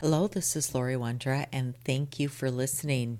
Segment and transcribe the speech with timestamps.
[0.00, 3.18] Hello, this is Laurie Wondra, and thank you for listening.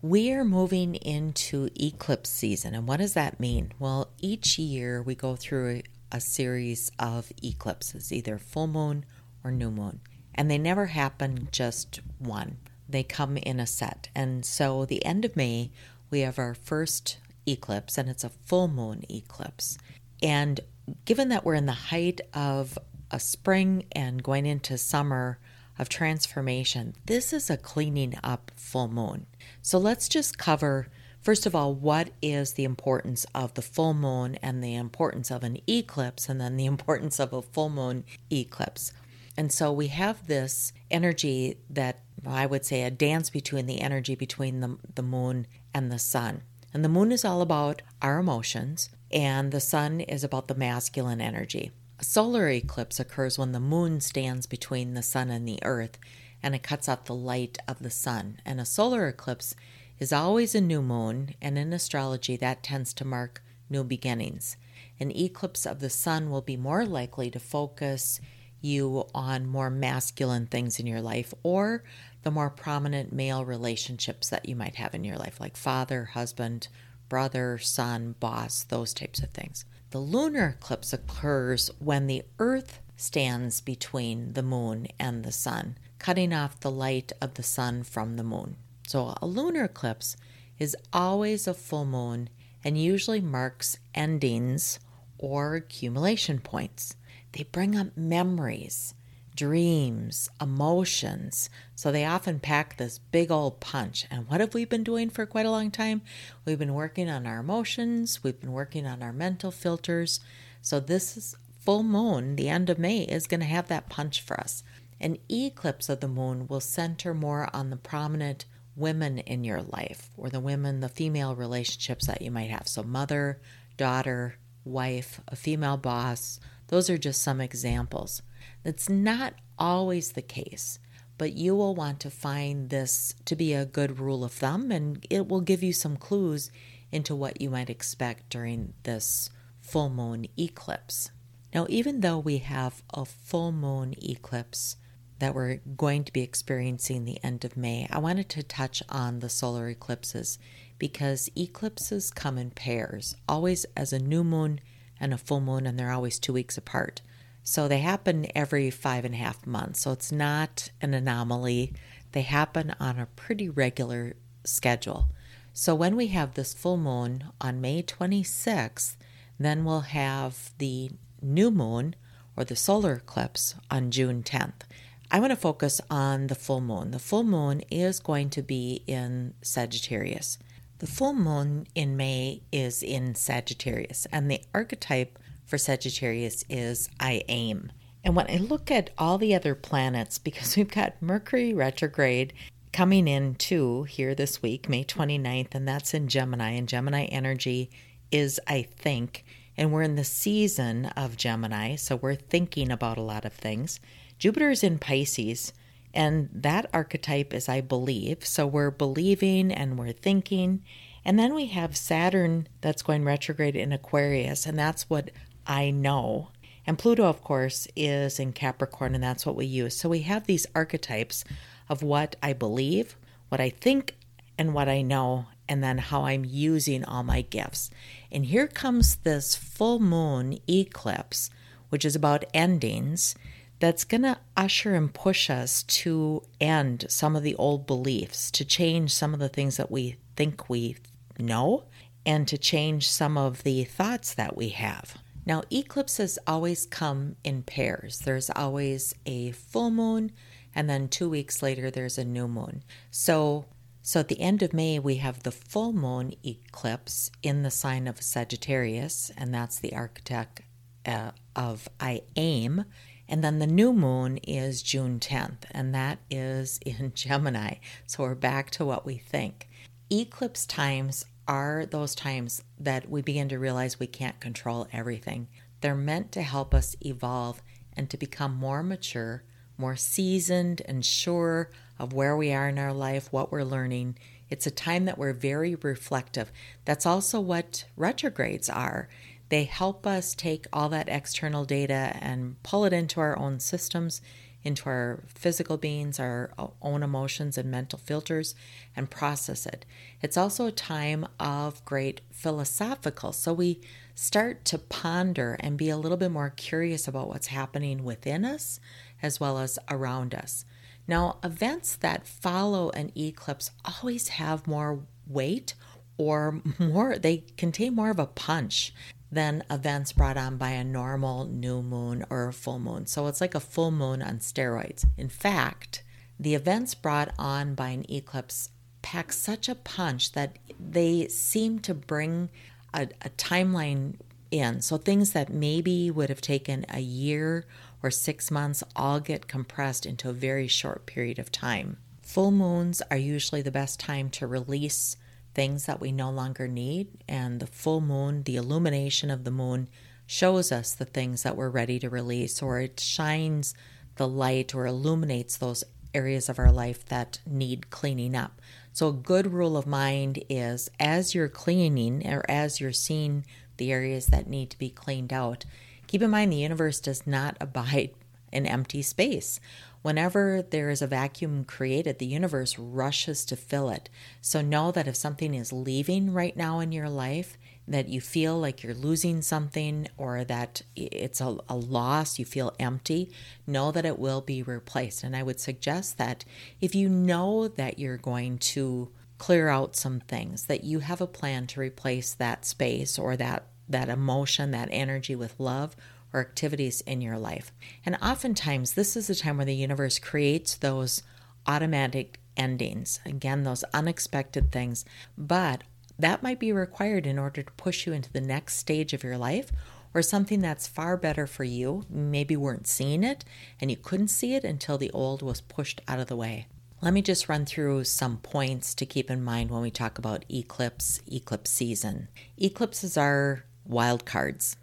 [0.00, 2.74] We are moving into eclipse season.
[2.74, 3.72] And what does that mean?
[3.78, 9.04] Well, each year we go through a, a, series of eclipses, either full moon
[9.44, 10.00] or new moon.
[10.34, 12.56] And they never happen just one,
[12.88, 14.08] they come in a set.
[14.14, 15.70] And so, the end of May,
[16.08, 19.76] we have our first eclipse, and it's a full moon eclipse.
[20.22, 20.60] And
[21.04, 22.78] given that we're in the height of
[23.10, 25.38] a spring and going into summer,
[25.80, 29.26] of transformation, this is a cleaning up full moon.
[29.62, 30.88] So let's just cover,
[31.20, 35.42] first of all, what is the importance of the full moon and the importance of
[35.42, 38.92] an eclipse, and then the importance of a full moon eclipse.
[39.36, 44.14] And so we have this energy that I would say a dance between the energy
[44.14, 46.42] between the, the moon and the sun.
[46.74, 51.22] And the moon is all about our emotions, and the sun is about the masculine
[51.22, 51.72] energy.
[52.00, 55.98] A solar eclipse occurs when the moon stands between the sun and the earth
[56.42, 58.40] and it cuts off the light of the sun.
[58.46, 59.54] And a solar eclipse
[59.98, 64.56] is always a new moon, and in astrology, that tends to mark new beginnings.
[64.98, 68.18] An eclipse of the sun will be more likely to focus
[68.62, 71.84] you on more masculine things in your life or
[72.22, 76.68] the more prominent male relationships that you might have in your life, like father, husband,
[77.10, 79.66] brother, son, boss, those types of things.
[79.90, 86.32] The lunar eclipse occurs when the Earth stands between the moon and the sun, cutting
[86.32, 88.56] off the light of the sun from the moon.
[88.86, 90.16] So, a lunar eclipse
[90.60, 92.28] is always a full moon
[92.62, 94.78] and usually marks endings
[95.18, 96.94] or accumulation points.
[97.32, 98.94] They bring up memories
[99.40, 101.48] dreams, emotions.
[101.74, 104.06] So they often pack this big old punch.
[104.10, 106.02] And what have we been doing for quite a long time?
[106.44, 110.20] We've been working on our emotions, we've been working on our mental filters.
[110.60, 114.20] So this is full moon, the end of May, is going to have that punch
[114.20, 114.62] for us.
[115.00, 118.44] An eclipse of the moon will center more on the prominent
[118.76, 122.68] women in your life or the women, the female relationships that you might have.
[122.68, 123.40] So, mother,
[123.78, 124.36] daughter,
[124.66, 126.40] wife, a female boss.
[126.68, 128.20] Those are just some examples.
[128.62, 130.78] That's not always the case,
[131.18, 135.04] but you will want to find this to be a good rule of thumb and
[135.10, 136.50] it will give you some clues
[136.92, 141.10] into what you might expect during this full moon eclipse.
[141.54, 144.76] Now, even though we have a full moon eclipse
[145.18, 149.18] that we're going to be experiencing the end of May, I wanted to touch on
[149.18, 150.38] the solar eclipses
[150.78, 154.60] because eclipses come in pairs, always as a new moon
[154.98, 157.02] and a full moon, and they're always two weeks apart.
[157.42, 159.80] So they happen every five and a half months.
[159.80, 161.72] So it's not an anomaly.
[162.12, 164.14] They happen on a pretty regular
[164.44, 165.08] schedule.
[165.52, 168.96] So when we have this full moon on May 26th,
[169.38, 170.90] then we'll have the
[171.22, 171.96] new moon
[172.36, 174.62] or the solar eclipse on June 10th.
[175.10, 176.92] I want to focus on the full moon.
[176.92, 180.38] The full moon is going to be in Sagittarius.
[180.78, 185.18] The full moon in May is in Sagittarius, and the archetype
[185.50, 187.72] for Sagittarius is I aim.
[188.04, 192.32] And when I look at all the other planets, because we've got Mercury retrograde
[192.72, 197.68] coming in too here this week, May 29th, and that's in Gemini, and Gemini energy
[198.12, 199.24] is I think,
[199.56, 203.80] and we're in the season of Gemini, so we're thinking about a lot of things.
[204.18, 205.52] Jupiter is in Pisces,
[205.92, 210.62] and that archetype is I believe, so we're believing and we're thinking.
[211.04, 215.10] And then we have Saturn that's going retrograde in Aquarius, and that's what
[215.50, 216.28] I know.
[216.64, 219.76] And Pluto, of course, is in Capricorn, and that's what we use.
[219.76, 221.24] So we have these archetypes
[221.68, 222.96] of what I believe,
[223.30, 223.96] what I think,
[224.38, 227.68] and what I know, and then how I'm using all my gifts.
[228.12, 231.30] And here comes this full moon eclipse,
[231.68, 233.16] which is about endings,
[233.58, 238.44] that's going to usher and push us to end some of the old beliefs, to
[238.44, 240.76] change some of the things that we think we
[241.18, 241.64] know,
[242.06, 244.96] and to change some of the thoughts that we have.
[245.30, 248.00] Now, eclipses always come in pairs.
[248.00, 250.10] There's always a full moon,
[250.56, 252.64] and then two weeks later, there's a new moon.
[252.90, 253.44] So,
[253.80, 257.86] so at the end of May, we have the full moon eclipse in the sign
[257.86, 260.40] of Sagittarius, and that's the architect
[260.84, 262.64] uh, of I aim.
[263.08, 267.58] And then the new moon is June 10th, and that is in Gemini.
[267.86, 269.48] So we're back to what we think.
[269.92, 275.26] Eclipse times are those times that we begin to realize we can't control everything.
[275.62, 277.42] They're meant to help us evolve
[277.76, 279.24] and to become more mature,
[279.58, 283.98] more seasoned, and sure of where we are in our life, what we're learning.
[284.28, 286.30] It's a time that we're very reflective.
[286.64, 288.88] That's also what retrogrades are.
[289.28, 294.00] They help us take all that external data and pull it into our own systems,
[294.42, 296.30] into our physical beings, our
[296.62, 298.34] own emotions and mental filters,
[298.74, 299.66] and process it.
[300.00, 303.12] It's also a time of great philosophical.
[303.12, 303.60] So we
[303.94, 308.60] start to ponder and be a little bit more curious about what's happening within us
[309.02, 310.44] as well as around us.
[310.86, 315.54] Now, events that follow an eclipse always have more weight
[315.98, 318.72] or more, they contain more of a punch
[319.12, 322.86] than events brought on by a normal new moon or a full moon.
[322.86, 324.84] So it's like a full moon on steroids.
[324.96, 325.82] In fact,
[326.18, 328.50] the events brought on by an eclipse
[328.82, 332.30] pack such a punch that they seem to bring
[332.72, 333.96] a, a timeline
[334.30, 334.60] in.
[334.60, 337.46] So things that maybe would have taken a year
[337.82, 341.78] or six months all get compressed into a very short period of time.
[342.02, 344.96] Full moons are usually the best time to release
[345.40, 346.86] things that we no longer need.
[347.08, 349.70] And the full moon, the illumination of the moon,
[350.06, 353.54] shows us the things that we're ready to release, or it shines
[353.96, 355.64] the light or illuminates those
[355.94, 358.42] areas of our life that need cleaning up.
[358.74, 363.24] So, a good rule of mind is as you're cleaning or as you're seeing
[363.56, 365.46] the areas that need to be cleaned out,
[365.86, 367.92] keep in mind the universe does not abide
[368.32, 369.40] in empty space.
[369.82, 373.88] Whenever there is a vacuum created, the universe rushes to fill it.
[374.20, 378.38] So know that if something is leaving right now in your life, that you feel
[378.38, 383.10] like you're losing something or that it's a, a, loss, you feel empty,
[383.46, 385.04] know that it will be replaced.
[385.04, 386.24] And I would suggest that
[386.60, 391.06] if you know that you're going to clear out some things, that you have a
[391.06, 395.76] plan to replace that space or that that emotion, that energy with love
[396.12, 397.52] or activities in your life.
[397.84, 401.02] And oftentimes, this is the time where the universe creates those
[401.46, 403.00] automatic endings.
[403.04, 404.84] Again, those unexpected things.
[405.16, 405.62] But
[405.98, 409.18] that might be required in order to push you into the next stage of your
[409.18, 409.52] life
[409.92, 411.84] or something that's far better for you.
[411.90, 413.24] Maybe weren't seeing it
[413.60, 416.46] and you couldn't see it until the old was pushed out of the way.
[416.80, 420.24] Let me just run through some points to keep in mind when we talk about
[420.30, 422.08] eclipse, eclipse season.
[422.38, 424.56] Eclipses are wild cards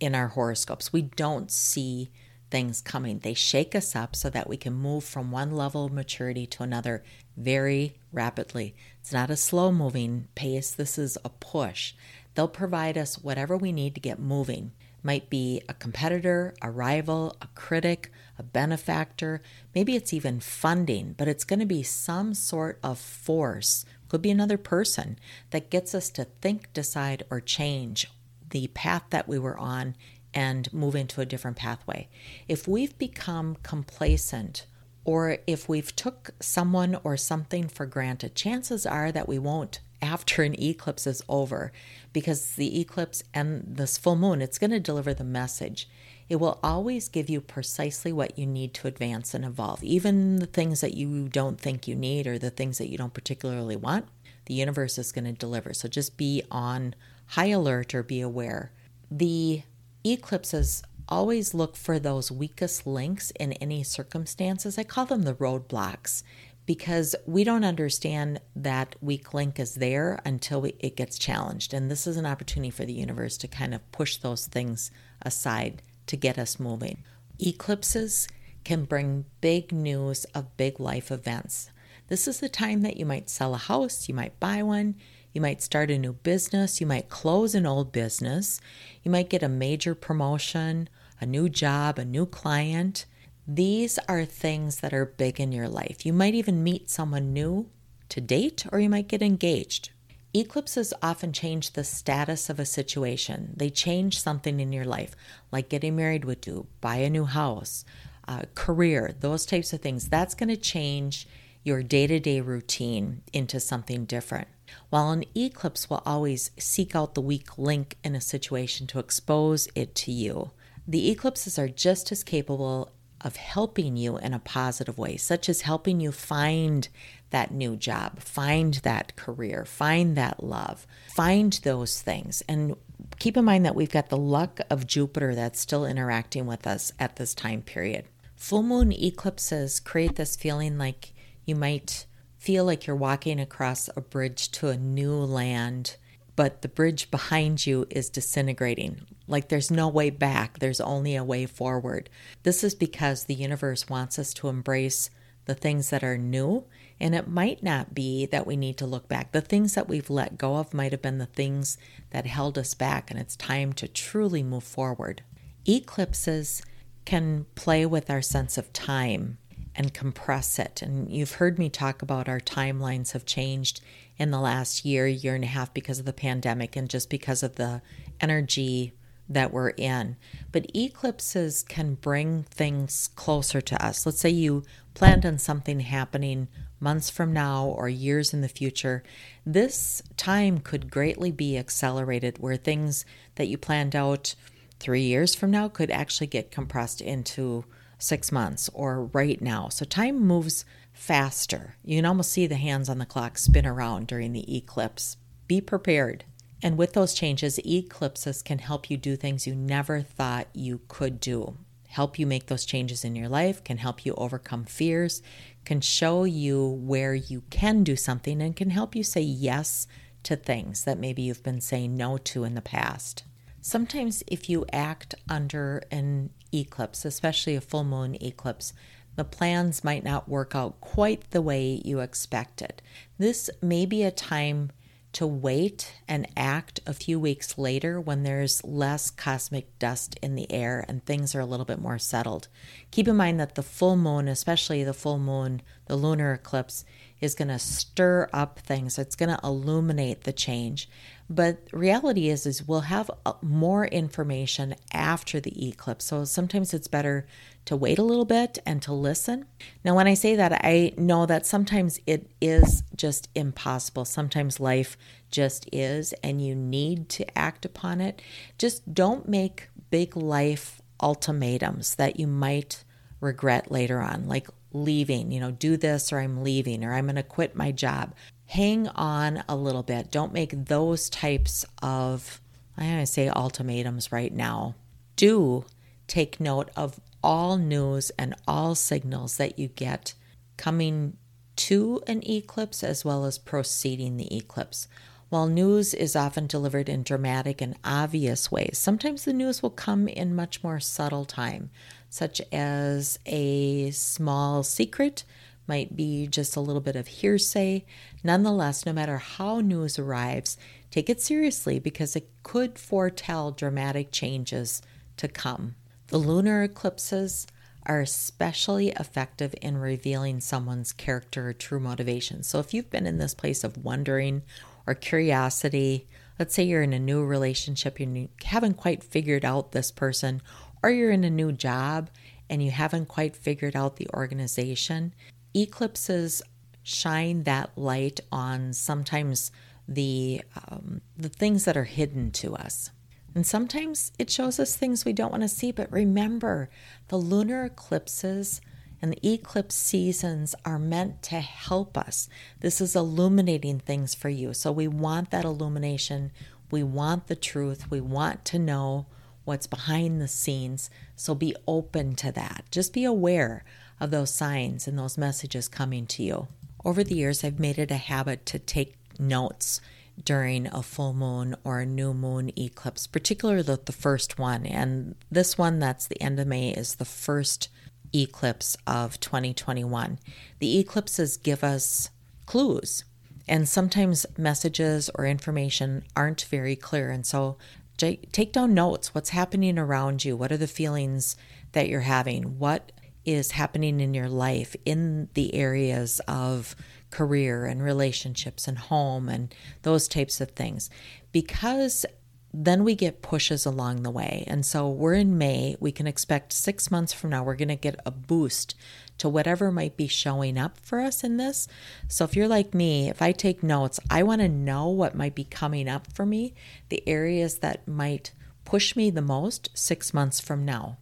[0.00, 0.92] in our horoscopes.
[0.92, 2.10] We don't see
[2.50, 3.20] things coming.
[3.20, 6.62] They shake us up so that we can move from one level of maturity to
[6.62, 7.04] another
[7.36, 8.74] very rapidly.
[9.00, 11.94] It's not a slow moving pace, this is a push.
[12.34, 14.72] They'll provide us whatever we need to get moving.
[15.02, 19.40] Might be a competitor, a rival, a critic, a benefactor,
[19.74, 24.30] maybe it's even funding, but it's going to be some sort of force, could be
[24.30, 25.18] another person,
[25.50, 28.10] that gets us to think, decide, or change
[28.50, 29.96] the path that we were on
[30.32, 32.08] and move into a different pathway.
[32.48, 34.66] If we've become complacent
[35.04, 40.42] or if we've took someone or something for granted, chances are that we won't after
[40.42, 41.72] an eclipse is over
[42.12, 45.88] because the eclipse and this full moon it's going to deliver the message.
[46.28, 49.82] It will always give you precisely what you need to advance and evolve.
[49.82, 53.14] Even the things that you don't think you need or the things that you don't
[53.14, 54.06] particularly want,
[54.46, 55.74] the universe is going to deliver.
[55.74, 56.94] So just be on
[57.30, 58.72] high alert or be aware.
[59.10, 59.62] The
[60.04, 64.78] eclipses always look for those weakest links in any circumstances.
[64.78, 66.22] I call them the roadblocks
[66.66, 71.72] because we don't understand that weak link is there until we, it gets challenged.
[71.72, 74.90] And this is an opportunity for the universe to kind of push those things
[75.22, 77.02] aside to get us moving.
[77.38, 78.28] Eclipses
[78.64, 81.70] can bring big news of big life events.
[82.08, 84.96] This is the time that you might sell a house, you might buy one,
[85.32, 86.80] you might start a new business.
[86.80, 88.60] You might close an old business.
[89.02, 90.88] You might get a major promotion,
[91.20, 93.06] a new job, a new client.
[93.46, 96.04] These are things that are big in your life.
[96.04, 97.68] You might even meet someone new
[98.08, 99.90] to date, or you might get engaged.
[100.32, 103.52] Eclipses often change the status of a situation.
[103.56, 105.16] They change something in your life,
[105.50, 107.84] like getting married would do, buy a new house,
[108.28, 110.08] uh, career, those types of things.
[110.08, 111.26] That's going to change
[111.62, 114.48] your day to day routine into something different.
[114.88, 119.68] While an eclipse will always seek out the weak link in a situation to expose
[119.74, 120.52] it to you,
[120.86, 125.62] the eclipses are just as capable of helping you in a positive way, such as
[125.62, 126.88] helping you find
[127.30, 132.74] that new job, find that career, find that love, find those things, and
[133.18, 136.92] Keep in mind that we've got the luck of Jupiter that's still interacting with us
[136.98, 138.06] at this time period.
[138.36, 141.12] Full moon eclipses create this feeling like
[141.50, 142.06] you might
[142.38, 145.96] feel like you're walking across a bridge to a new land,
[146.36, 149.02] but the bridge behind you is disintegrating.
[149.26, 152.08] Like there's no way back, there's only a way forward.
[152.44, 155.10] This is because the universe wants us to embrace
[155.46, 156.64] the things that are new
[157.00, 159.32] and it might not be that we need to look back.
[159.32, 161.78] The things that we've let go of might have been the things
[162.10, 165.22] that held us back, and it's time to truly move forward.
[165.66, 166.62] Eclipses
[167.06, 169.38] can play with our sense of time
[169.74, 170.82] and compress it.
[170.82, 173.80] And you've heard me talk about our timelines have changed
[174.18, 177.42] in the last year, year and a half because of the pandemic and just because
[177.42, 177.80] of the
[178.20, 178.92] energy
[179.28, 180.16] that we're in.
[180.50, 184.04] But eclipses can bring things closer to us.
[184.04, 186.48] Let's say you planned on something happening
[186.80, 189.04] months from now or years in the future,
[189.46, 193.04] this time could greatly be accelerated where things
[193.36, 194.34] that you planned out
[194.80, 197.64] three years from now could actually get compressed into
[198.00, 199.68] six months or right now.
[199.68, 201.76] So time moves faster.
[201.84, 205.16] You can almost see the hands on the clock spin around during the eclipse.
[205.46, 206.24] Be prepared.
[206.62, 211.20] And with those changes, eclipses can help you do things you never thought you could
[211.20, 211.56] do
[211.90, 215.22] help you make those changes in your life, can help you overcome fears,
[215.64, 219.88] can show you where you can do something, and can help you say yes
[220.22, 223.24] to things that maybe you've been saying no to in the past.
[223.60, 228.72] Sometimes, if you act under an eclipse, especially a full moon eclipse,
[229.16, 232.80] the plans might not work out quite the way you expected.
[233.18, 234.70] This may be a time
[235.12, 240.50] to wait and act a few weeks later when there's less cosmic dust in the
[240.52, 242.48] air and things are a little bit more settled.
[242.90, 246.84] Keep in mind that the full moon, especially the full moon, the lunar eclipse,
[247.20, 248.96] is going to stir up things.
[248.96, 250.88] It's going to illuminate the change.
[251.28, 256.04] But reality is is we'll have uh, more information after the eclipse.
[256.04, 257.26] So sometimes it's better
[257.64, 259.46] to wait a little bit and to listen.
[259.84, 264.04] Now, when I say that, I know that sometimes it is just impossible.
[264.04, 264.96] Sometimes life
[265.32, 268.22] just is, and you need to act upon it.
[268.58, 272.84] Just don't make big life ultimatums that you might
[273.20, 277.16] regret later on, like leaving, you know, do this or I'm leaving or I'm going
[277.16, 278.14] to quit my job.
[278.46, 280.10] Hang on a little bit.
[280.10, 282.40] Don't make those types of,
[282.76, 284.74] I'm going to say ultimatums right now.
[285.16, 285.64] Do
[286.06, 290.14] take note of all news and all signals that you get
[290.56, 291.16] coming
[291.56, 294.88] to an eclipse as well as preceding the eclipse.
[295.28, 300.08] While news is often delivered in dramatic and obvious ways, sometimes the news will come
[300.08, 301.70] in much more subtle time,
[302.10, 305.24] such as a small secret
[305.66, 307.84] might be just a little bit of hearsay.
[308.24, 310.58] Nonetheless, no matter how news arrives,
[310.90, 314.82] take it seriously because it could foretell dramatic changes
[315.16, 315.76] to come.
[316.08, 317.46] The lunar eclipses
[317.86, 322.42] are especially effective in revealing someone's character or true motivation.
[322.42, 324.42] So if you've been in this place of wondering
[324.86, 329.72] or curiosity, let's say you're in a new relationship and you haven't quite figured out
[329.72, 330.42] this person,
[330.82, 332.10] or you're in a new job
[332.48, 335.14] and you haven't quite figured out the organization,
[335.54, 336.42] eclipses
[336.82, 339.50] shine that light on sometimes
[339.86, 342.90] the um, the things that are hidden to us.
[343.34, 345.70] And sometimes it shows us things we don't want to see.
[345.70, 346.68] But remember,
[347.08, 348.60] the lunar eclipses
[349.02, 352.28] and the eclipse seasons are meant to help us.
[352.60, 354.52] This is illuminating things for you.
[354.52, 356.32] So we want that illumination.
[356.70, 357.90] We want the truth.
[357.90, 359.06] We want to know
[359.44, 360.90] what's behind the scenes.
[361.16, 362.64] So be open to that.
[362.70, 363.64] Just be aware
[363.98, 366.48] of those signs and those messages coming to you.
[366.84, 369.80] Over the years, I've made it a habit to take notes
[370.24, 374.66] during a full moon or a new moon eclipse, particularly the, the first one.
[374.66, 377.68] And this one, that's the end of May, is the first
[378.14, 380.18] eclipse of 2021.
[380.58, 382.10] The eclipses give us
[382.46, 383.04] clues,
[383.48, 387.10] and sometimes messages or information aren't very clear.
[387.10, 387.56] And so
[388.00, 389.14] take down notes.
[389.14, 390.36] What's happening around you?
[390.36, 391.36] What are the feelings
[391.72, 392.58] that you're having?
[392.58, 392.92] What
[393.24, 396.74] is happening in your life in the areas of
[397.10, 400.88] career and relationships and home and those types of things
[401.32, 402.06] because
[402.52, 404.44] then we get pushes along the way.
[404.46, 405.76] And so we're in May.
[405.78, 408.74] We can expect six months from now, we're going to get a boost
[409.20, 411.66] to whatever might be showing up for us in this.
[412.08, 415.34] So if you're like me, if I take notes, I want to know what might
[415.34, 416.52] be coming up for me,
[416.90, 418.32] the areas that might
[418.66, 420.98] push me the most six months from now.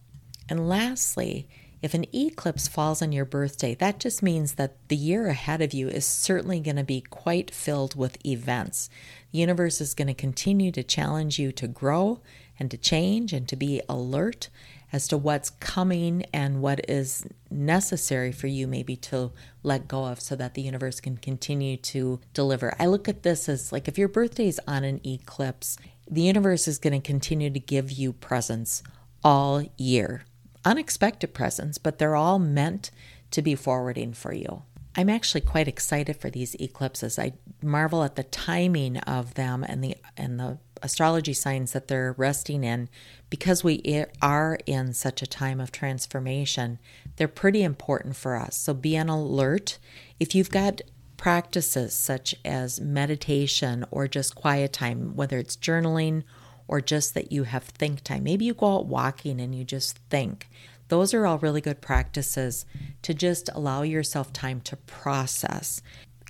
[0.47, 1.47] And lastly,
[1.81, 5.73] If an eclipse falls on your birthday, that just means that the year ahead of
[5.73, 8.89] you is certainly going to be quite filled with events.
[9.31, 12.19] The universe is going to continue to challenge you to grow
[12.59, 14.49] and to change and to be alert
[14.91, 19.31] as to what's coming and what is necessary for you maybe to
[19.63, 22.73] let go of so that the universe can continue to deliver.
[22.79, 25.77] I look at this as like if your birthday is on an eclipse,
[26.09, 28.81] the universe is going to continue to give you presents
[29.23, 30.23] all year.
[30.65, 32.91] Unexpected presents, but they're all meant
[33.31, 34.63] to be forwarding for you.
[34.99, 37.17] I'm actually quite excited for these eclipses.
[37.17, 37.31] I
[37.63, 42.65] marvel at the timing of them and the and the astrology signs that they're resting
[42.65, 42.89] in
[43.29, 43.81] because we
[44.21, 46.79] are in such a time of transformation.
[47.15, 48.57] They're pretty important for us.
[48.57, 49.79] So be on alert.
[50.19, 50.81] If you've got
[51.15, 56.23] practices such as meditation or just quiet time, whether it's journaling
[56.67, 59.97] or just that you have think time, maybe you go out walking and you just
[60.09, 60.49] think.
[60.89, 62.65] Those are all really good practices
[63.03, 65.81] to just allow yourself time to process.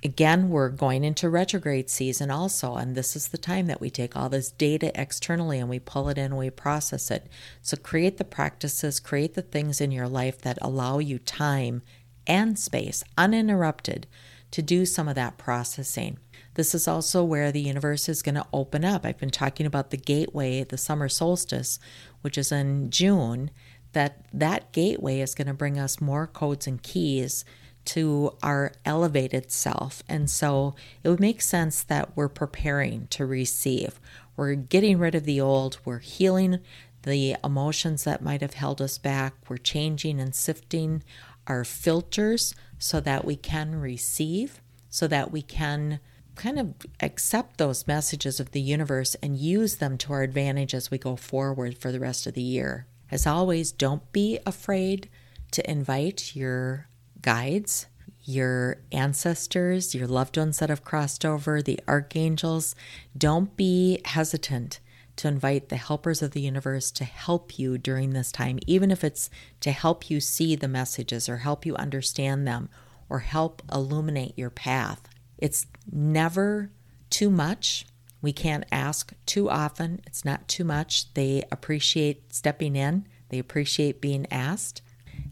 [0.02, 4.16] Again, we're going into retrograde season also, and this is the time that we take
[4.16, 7.26] all this data externally and we pull it in and we process it.
[7.60, 11.82] So, create the practices, create the things in your life that allow you time
[12.26, 14.06] and space uninterrupted
[14.52, 16.18] to do some of that processing.
[16.54, 19.04] This is also where the universe is going to open up.
[19.04, 21.78] I've been talking about the gateway, the summer solstice,
[22.22, 23.50] which is in June,
[23.92, 27.44] that that gateway is going to bring us more codes and keys
[27.86, 30.02] to our elevated self.
[30.08, 34.00] And so it would make sense that we're preparing to receive.
[34.36, 36.60] We're getting rid of the old, we're healing
[37.02, 41.02] the emotions that might have held us back, we're changing and sifting
[41.46, 45.98] our filters so that we can receive, so that we can
[46.36, 50.90] kind of accept those messages of the universe and use them to our advantage as
[50.90, 52.86] we go forward for the rest of the year.
[53.10, 55.08] As always, don't be afraid
[55.52, 56.88] to invite your
[57.22, 57.86] guides,
[58.22, 62.74] your ancestors, your loved ones that have crossed over, the archangels.
[63.16, 64.78] Don't be hesitant
[65.16, 69.02] to invite the helpers of the universe to help you during this time, even if
[69.04, 69.28] it's
[69.60, 72.68] to help you see the messages or help you understand them
[73.08, 75.02] or help illuminate your path.
[75.36, 76.70] It's never
[77.10, 77.86] too much.
[78.22, 80.00] We can't ask too often.
[80.06, 81.12] It's not too much.
[81.14, 84.82] They appreciate stepping in, they appreciate being asked.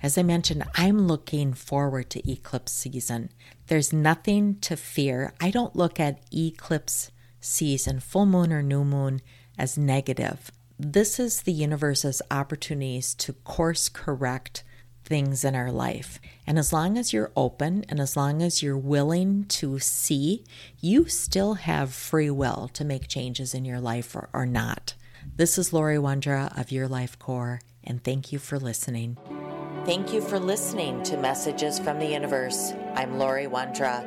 [0.02, 3.30] As I mentioned, I'm looking forward to eclipse season.
[3.66, 5.34] There's nothing to fear.
[5.40, 9.20] I don't look at eclipse season, full moon or new moon,
[9.58, 10.52] as negative.
[10.78, 14.62] This is the universe's opportunities to course correct
[15.08, 16.20] things in our life.
[16.46, 20.44] And as long as you're open and as long as you're willing to see,
[20.80, 24.94] you still have free will to make changes in your life or, or not.
[25.36, 29.16] This is Laurie Wondra of Your Life Core, and thank you for listening.
[29.84, 32.74] Thank you for listening to Messages from the Universe.
[32.94, 34.04] I'm Laurie Wondra.